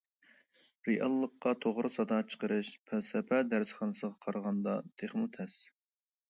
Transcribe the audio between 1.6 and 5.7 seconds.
توغرا سادا چىقىرىش پەلسەپە دەرسخانىسىغا قارىغاندا تېخىمۇ تەس.